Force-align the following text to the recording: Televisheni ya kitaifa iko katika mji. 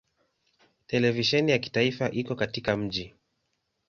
Televisheni 0.87 1.51
ya 1.51 1.59
kitaifa 1.59 2.05
iko 2.11 2.35
katika 2.35 2.77
mji. 2.77 3.13